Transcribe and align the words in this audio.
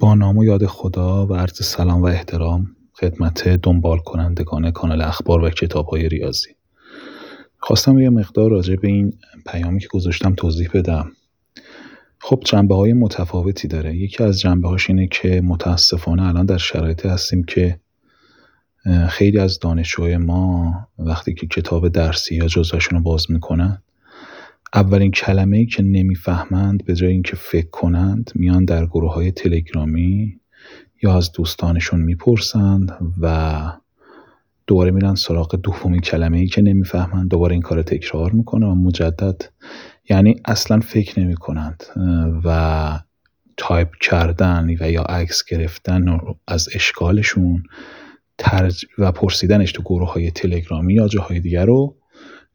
با 0.00 0.14
نام 0.14 0.38
و 0.38 0.44
یاد 0.44 0.66
خدا 0.66 1.26
و 1.26 1.34
عرض 1.34 1.64
سلام 1.64 2.02
و 2.02 2.04
احترام 2.04 2.76
خدمت 3.00 3.48
دنبال 3.48 3.98
کنندگان 3.98 4.70
کانال 4.70 5.02
اخبار 5.02 5.44
و 5.44 5.50
کتاب 5.50 5.86
های 5.86 6.08
ریاضی. 6.08 6.48
خواستم 7.58 7.98
یه 7.98 8.10
مقدار 8.10 8.50
راجع 8.50 8.76
به 8.76 8.88
این 8.88 9.12
پیامی 9.46 9.80
که 9.80 9.88
گذاشتم 9.88 10.34
توضیح 10.34 10.68
بدم. 10.74 11.12
خب 12.18 12.42
جنبه 12.44 12.74
های 12.74 12.92
متفاوتی 12.92 13.68
داره. 13.68 13.96
یکی 13.96 14.24
از 14.24 14.40
جنبه 14.40 14.68
هاش 14.68 14.90
اینه 14.90 15.06
که 15.06 15.40
متاسفانه 15.44 16.28
الان 16.28 16.46
در 16.46 16.58
شرایطی 16.58 17.08
هستیم 17.08 17.44
که 17.44 17.80
خیلی 19.08 19.38
از 19.38 19.58
دانشجوهای 19.58 20.16
ما 20.16 20.74
وقتی 20.98 21.34
که 21.34 21.46
کتاب 21.46 21.88
درسی 21.88 22.34
یا 22.34 22.46
جزوهشون 22.46 22.98
رو 22.98 23.04
باز 23.04 23.30
می‌کنن 23.30 23.82
اولین 24.74 25.10
کلمه 25.10 25.66
که 25.66 25.82
نمی‌فهمند 25.82 26.84
به 26.84 26.94
جای 26.94 27.12
اینکه 27.12 27.36
فکر 27.36 27.70
کنند 27.70 28.30
میان 28.34 28.64
در 28.64 28.86
گروه 28.86 29.14
های 29.14 29.32
تلگرامی 29.32 30.40
یا 31.02 31.16
از 31.16 31.32
دوستانشون 31.32 32.00
می‌پرسند 32.00 32.92
و 33.20 33.62
دوباره 34.66 34.90
میرن 34.90 35.14
سراغ 35.14 35.56
دومین 35.56 36.00
کلمه 36.00 36.38
ای 36.38 36.46
که 36.46 36.62
نمی‌فهمند. 36.62 37.30
دوباره 37.30 37.52
این 37.52 37.62
کار 37.62 37.82
تکرار 37.82 38.30
می‌کنه 38.30 38.66
و 38.66 38.74
مجدد 38.74 39.42
یعنی 40.10 40.36
اصلا 40.44 40.80
فکر 40.80 41.20
نمی 41.20 41.34
کنند 41.34 41.84
و 42.44 42.98
تایپ 43.56 43.88
کردن 44.00 44.70
و 44.80 44.90
یا 44.90 45.02
عکس 45.02 45.44
گرفتن 45.44 46.18
از 46.48 46.68
اشکالشون 46.74 47.62
ترج 48.38 48.84
و 48.98 49.12
پرسیدنش 49.12 49.72
تو 49.72 49.82
گروه 49.82 50.12
های 50.12 50.30
تلگرامی 50.30 50.94
یا 50.94 51.08
جاهای 51.08 51.40
دیگر 51.40 51.66
رو 51.66 51.96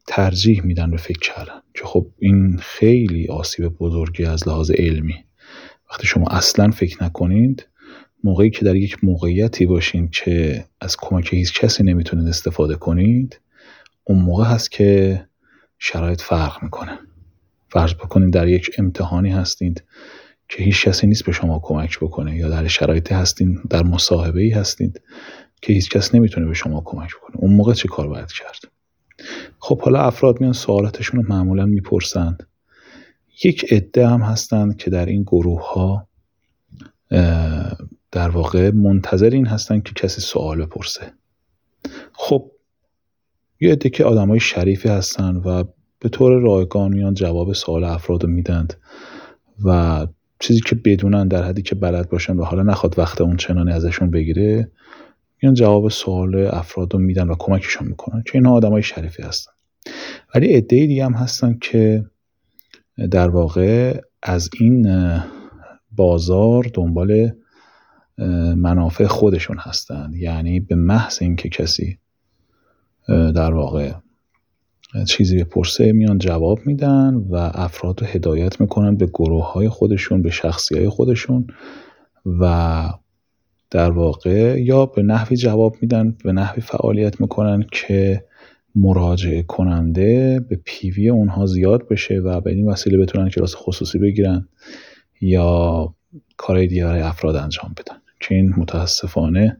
ترجیح 0.06 0.62
میدن 0.64 0.90
به 0.90 0.96
فکر 0.96 1.34
کردن. 1.34 1.60
که 1.74 1.84
خب 1.84 2.06
این 2.18 2.56
خیلی 2.56 3.28
آسیب 3.28 3.68
بزرگی 3.68 4.24
از 4.24 4.48
لحاظ 4.48 4.70
علمی. 4.70 5.24
وقتی 5.90 6.06
شما 6.06 6.26
اصلا 6.26 6.70
فکر 6.70 7.04
نکنید 7.04 7.68
موقعی 8.24 8.50
که 8.50 8.64
در 8.64 8.76
یک 8.76 9.04
موقعیتی 9.04 9.66
باشین 9.66 10.08
که 10.08 10.64
از 10.80 10.96
کمک 10.96 11.34
هیچ 11.34 11.60
کسی 11.60 11.82
نمی‌تونید 11.82 12.28
استفاده 12.28 12.74
کنید 12.74 13.40
اون 14.04 14.18
موقع 14.18 14.44
هست 14.44 14.70
که 14.70 15.20
شرایط 15.78 16.20
فرق 16.20 16.62
می‌کنه. 16.62 16.98
فرض 17.68 17.94
بکنید 17.94 18.32
در 18.32 18.48
یک 18.48 18.70
امتحانی 18.78 19.30
هستید 19.30 19.84
که 20.48 20.62
هیچ 20.62 20.84
کسی 20.84 21.06
نیست 21.06 21.24
به 21.24 21.32
شما 21.32 21.60
کمک 21.62 21.98
بکنه 21.98 22.36
یا 22.36 22.48
در 22.48 22.66
شرایطی 22.66 23.14
هستین 23.14 23.62
در 23.70 23.82
مصاحبه 23.82 24.42
ای 24.42 24.50
هستید 24.50 25.00
که 25.62 25.72
هیچ 25.72 25.90
کس 25.90 26.14
نمی‌تونه 26.14 26.46
به 26.46 26.54
شما 26.54 26.82
کمک 26.84 27.10
بکنه. 27.16 27.36
اون 27.36 27.52
موقع 27.52 27.72
چه 27.72 27.88
کار 27.88 28.08
باید 28.08 28.32
کرد؟ 28.32 28.75
خب 29.58 29.80
حالا 29.80 30.00
افراد 30.00 30.40
میان 30.40 30.52
سوالاتشون 30.52 31.22
رو 31.22 31.28
معمولا 31.28 31.66
می‌پرسند. 31.66 32.46
یک 33.44 33.72
عده 33.72 34.08
هم 34.08 34.20
هستند 34.20 34.76
که 34.76 34.90
در 34.90 35.06
این 35.06 35.22
گروه 35.22 35.72
ها 35.72 36.08
در 38.12 38.28
واقع 38.28 38.70
منتظر 38.70 39.30
این 39.30 39.46
هستند 39.46 39.82
که 39.82 39.92
کسی 39.94 40.20
سوال 40.20 40.64
بپرسه. 40.64 41.12
خب 42.12 42.50
یه 43.60 43.72
عده 43.72 43.90
که 43.90 44.04
آدم 44.04 44.28
های 44.28 44.40
شریفی 44.40 44.88
هستن 44.88 45.36
و 45.36 45.64
به 45.98 46.08
طور 46.08 46.40
رایگان 46.40 46.92
میان 46.92 47.14
جواب 47.14 47.52
سوال 47.52 47.84
افراد 47.84 48.22
رو 48.24 48.30
میدند 48.30 48.74
و 49.64 50.06
چیزی 50.40 50.60
که 50.60 50.74
بدونن 50.74 51.28
در 51.28 51.42
حدی 51.42 51.62
که 51.62 51.74
بلد 51.74 52.08
باشن 52.08 52.36
و 52.36 52.44
حالا 52.44 52.62
نخواد 52.62 52.98
وقت 52.98 53.20
اون 53.20 53.36
چنانی 53.36 53.72
ازشون 53.72 54.10
بگیره 54.10 54.70
میان 55.46 55.54
جواب 55.54 55.88
سوال 55.88 56.46
افراد 56.46 56.94
رو 56.94 57.00
میدن 57.00 57.28
و 57.28 57.34
کمکشون 57.38 57.88
می‌کنن 57.88 58.22
که 58.26 58.30
اینها 58.34 58.52
آدم 58.52 58.70
های 58.70 58.82
شریفی 58.82 59.22
هستن. 59.22 59.52
ولی 60.34 60.52
عده 60.52 60.86
دیگه 60.86 61.04
هم 61.04 61.12
هستن 61.12 61.58
که 61.60 62.04
در 63.10 63.28
واقع 63.28 64.00
از 64.22 64.50
این 64.60 64.88
بازار 65.90 66.70
دنبال 66.74 67.32
منافع 68.56 69.06
خودشون 69.06 69.56
هستند 69.58 70.14
یعنی 70.14 70.60
به 70.60 70.74
محض 70.74 71.22
اینکه 71.22 71.48
کسی 71.48 71.98
در 73.08 73.54
واقع 73.54 73.92
چیزی 75.06 75.44
بپرسه 75.44 75.92
میان 75.92 76.18
جواب 76.18 76.58
میدن 76.66 77.14
و 77.14 77.34
افراد 77.54 78.00
رو 78.00 78.06
هدایت 78.06 78.60
می‌کنن 78.60 78.96
به 78.96 79.06
گروه 79.06 79.52
های 79.52 79.68
خودشون 79.68 80.22
به 80.22 80.30
شخصی 80.30 80.74
های 80.74 80.88
خودشون 80.88 81.46
و 82.40 82.88
در 83.70 83.90
واقع 83.90 84.60
یا 84.62 84.86
به 84.86 85.02
نحوی 85.02 85.36
جواب 85.36 85.76
میدن 85.80 86.16
به 86.24 86.32
نحوی 86.32 86.62
فعالیت 86.62 87.20
می‌کنن 87.20 87.64
که 87.72 88.24
مراجعه 88.74 89.42
کننده 89.42 90.40
به 90.40 90.60
پیوی 90.64 91.08
اونها 91.08 91.46
زیاد 91.46 91.88
بشه 91.88 92.14
و 92.14 92.40
به 92.40 92.50
این 92.50 92.68
وسیله 92.68 92.98
بتونن 92.98 93.28
کلاس 93.28 93.54
خصوصی 93.56 93.98
بگیرن 93.98 94.48
یا 95.20 95.94
کارهای 96.36 96.66
دیگه 96.66 96.84
برای 96.84 97.00
افراد 97.00 97.36
انجام 97.36 97.74
بدن. 97.76 97.96
که 98.20 98.34
این 98.34 98.54
متاسفانه 98.56 99.56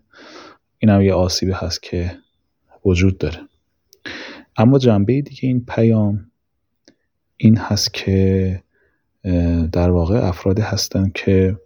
این 0.78 0.90
هم 0.90 1.02
یه 1.02 1.12
آسیبی 1.12 1.52
هست 1.52 1.82
که 1.82 2.18
وجود 2.84 3.18
داره. 3.18 3.38
اما 4.56 4.78
جنبه 4.78 5.20
دیگه 5.20 5.48
این 5.48 5.64
پیام 5.68 6.30
این 7.36 7.56
هست 7.56 7.94
که 7.94 8.62
در 9.72 9.90
واقع 9.90 10.28
افرادی 10.28 10.62
هستن 10.62 11.10
که 11.14 11.56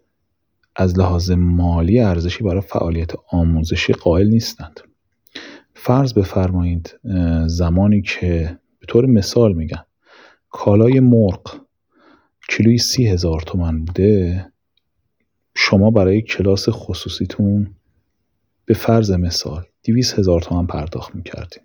از 0.80 0.98
لحاظ 0.98 1.30
مالی 1.30 2.00
ارزشی 2.00 2.44
برای 2.44 2.60
فعالیت 2.60 3.10
آموزشی 3.32 3.92
قائل 3.92 4.28
نیستند. 4.28 4.80
فرض 5.74 6.14
بفرمایید 6.14 6.98
زمانی 7.46 8.02
که 8.02 8.58
به 8.78 8.86
طور 8.86 9.06
مثال 9.06 9.52
میگم 9.52 9.84
کالای 10.50 11.00
مرغ 11.00 11.60
کیلوی 12.48 12.78
سی 12.78 13.06
هزار 13.06 13.40
تومن 13.40 13.84
بوده 13.84 14.46
شما 15.54 15.90
برای 15.90 16.22
کلاس 16.22 16.68
خصوصیتون 16.68 17.74
به 18.64 18.74
فرض 18.74 19.10
مثال 19.10 19.64
دیویس 19.82 20.18
هزار 20.18 20.40
تومن 20.40 20.66
پرداخت 20.66 21.14
می‌کردیم 21.14 21.62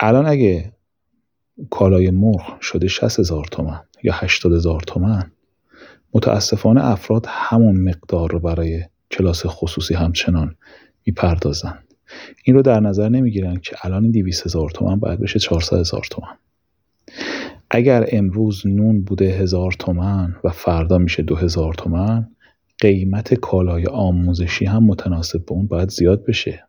الان 0.00 0.26
اگه 0.26 0.72
کالای 1.70 2.10
مرغ 2.10 2.60
شده 2.60 2.88
60 2.88 3.18
هزار 3.18 3.44
تومن 3.44 3.80
یا 4.02 4.12
80 4.14 4.52
هزار 4.52 4.80
تومن 4.80 5.31
متاسفانه 6.14 6.84
افراد 6.84 7.26
همون 7.28 7.80
مقدار 7.80 8.30
رو 8.30 8.40
برای 8.40 8.82
کلاس 9.10 9.42
خصوصی 9.46 9.94
همچنان 9.94 10.56
می‌پردازن 11.06 11.78
این 12.44 12.56
رو 12.56 12.62
در 12.62 12.80
نظر 12.80 13.08
نمی‌گیرن 13.08 13.56
که 13.56 13.76
الان 13.82 14.02
این 14.02 14.12
200 14.12 14.46
هزار 14.46 14.70
تومن 14.70 14.96
باید 14.96 15.20
بشه 15.20 15.38
400 15.38 15.76
هزار 15.76 16.06
تومن 16.10 16.36
اگر 17.70 18.06
امروز 18.12 18.66
نون 18.66 19.02
بوده 19.02 19.24
هزار 19.24 19.72
تومن 19.72 20.36
و 20.44 20.50
فردا 20.50 20.98
میشه 20.98 21.22
دو 21.22 21.36
هزار 21.36 21.74
تومن 21.74 22.28
قیمت 22.80 23.34
کالای 23.34 23.86
آموزشی 23.86 24.64
هم 24.64 24.84
متناسب 24.84 25.44
به 25.44 25.52
اون 25.52 25.66
باید 25.66 25.88
زیاد 25.88 26.24
بشه. 26.24 26.64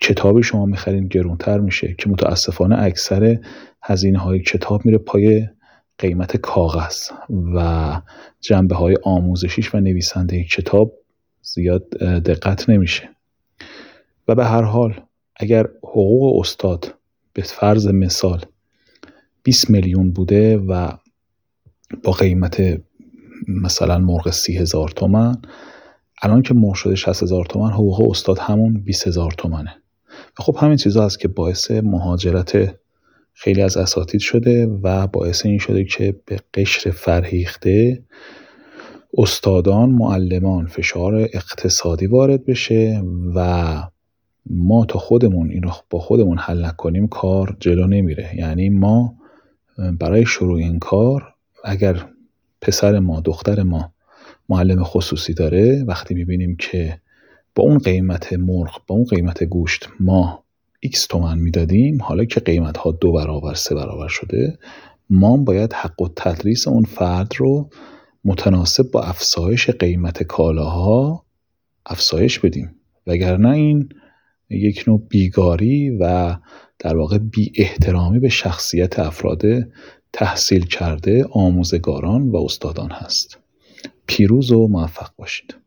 کتابی 0.00 0.42
شما 0.42 0.66
می‌خرین 0.66 1.06
گرونتر 1.08 1.58
میشه 1.58 1.94
که 1.98 2.10
متاسفانه 2.10 2.82
اکثر 2.82 3.38
هزینه 3.82 4.18
های 4.18 4.40
کتاب 4.40 4.86
میره 4.86 4.98
پای 4.98 5.46
قیمت 6.00 6.36
کاغذ 6.36 7.10
و 7.54 8.00
جنبه 8.40 8.76
های 8.76 8.96
آموزشیش 9.02 9.74
و 9.74 9.80
نویسنده 9.80 10.44
کتاب 10.44 10.92
زیاد 11.42 11.88
دقت 11.98 12.70
نمیشه. 12.70 13.08
و 14.28 14.34
به 14.34 14.44
هر 14.44 14.62
حال 14.62 15.00
اگر 15.36 15.68
حقوق 15.82 16.40
استاد 16.40 16.94
به 17.32 17.42
فرض 17.42 17.86
مثال 17.88 18.44
20 19.42 19.70
میلیون 19.70 20.12
بوده 20.12 20.56
و 20.56 20.92
با 22.02 22.12
قیمت 22.12 22.80
مثلا 23.48 23.98
مرغ 23.98 24.30
سی 24.30 24.56
هزار 24.56 24.88
تومن 24.88 25.36
الان 26.22 26.42
که 26.42 26.54
مرغ 26.54 26.74
شده 26.74 26.94
60 26.94 27.22
هزار 27.22 27.44
تومن 27.44 27.70
حقوق 27.70 28.10
استاد 28.10 28.38
همون 28.38 28.80
20 28.80 29.06
هزار 29.06 29.30
تومنه. 29.30 29.76
خب 30.36 30.56
همین 30.60 30.76
چیزها 30.76 31.04
هست 31.04 31.20
که 31.20 31.28
باعث 31.28 31.70
مهاجرت 31.70 32.74
خیلی 33.42 33.62
از 33.62 33.76
اساتید 33.76 34.20
شده 34.20 34.66
و 34.66 35.06
باعث 35.06 35.46
این 35.46 35.58
شده 35.58 35.84
که 35.84 36.14
به 36.26 36.36
قشر 36.54 36.90
فرهیخته 36.90 38.02
استادان 39.18 39.90
معلمان 39.90 40.66
فشار 40.66 41.14
اقتصادی 41.14 42.06
وارد 42.06 42.44
بشه 42.44 43.02
و 43.34 43.82
ما 44.46 44.84
تا 44.84 44.98
خودمون 44.98 45.50
این 45.50 45.62
رو 45.62 45.70
با 45.90 45.98
خودمون 45.98 46.38
حل 46.38 46.64
نکنیم 46.64 47.08
کار 47.08 47.56
جلو 47.60 47.86
نمیره. 47.86 48.30
یعنی 48.36 48.68
ما 48.68 49.14
برای 49.98 50.26
شروع 50.26 50.58
این 50.58 50.78
کار 50.78 51.34
اگر 51.64 52.06
پسر 52.60 52.98
ما 52.98 53.20
دختر 53.20 53.62
ما 53.62 53.92
معلم 54.48 54.84
خصوصی 54.84 55.34
داره 55.34 55.84
وقتی 55.84 56.14
می‌بینیم 56.14 56.56
که 56.56 57.00
با 57.54 57.62
اون 57.62 57.78
قیمت 57.78 58.32
مرغ 58.32 58.80
با 58.86 58.94
اون 58.94 59.04
قیمت 59.04 59.44
گوشت 59.44 59.88
ما 60.00 60.44
x 60.86 61.06
تومن 61.06 61.38
می‌دادیم 61.38 62.02
حالا 62.02 62.24
که 62.24 62.40
قیمت 62.40 62.76
ها 62.76 62.90
دو 62.90 63.12
برابر 63.12 63.54
سه 63.54 63.74
برابر 63.74 64.08
شده 64.08 64.58
ما 65.10 65.36
باید 65.36 65.72
حق 65.72 66.02
و 66.02 66.08
تدریس 66.16 66.68
اون 66.68 66.84
فرد 66.84 67.32
رو 67.36 67.70
متناسب 68.24 68.90
با 68.90 69.02
افزایش 69.02 69.70
قیمت 69.70 70.22
کالاها 70.22 71.24
افزایش 71.86 72.38
بدیم. 72.38 72.74
وگرنه 73.06 73.50
این 73.50 73.88
یک 74.50 74.84
نوع 74.86 75.02
بیگاری 75.08 75.90
و 75.90 76.36
در 76.78 76.96
واقع 76.96 77.18
بی 77.18 77.52
احترامی 77.54 78.18
به 78.18 78.28
شخصیت 78.28 78.98
افراد 78.98 79.42
تحصیل 80.12 80.66
کرده 80.66 81.24
آموزگاران 81.30 82.28
و 82.28 82.36
استادان 82.36 82.90
هست. 82.90 83.38
پیروز 84.06 84.52
و 84.52 84.68
موفق 84.68 85.10
باشید. 85.16 85.60